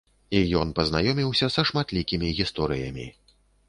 [0.37, 3.11] І ён пазнаёміўся са шматлікімі гісторыямі.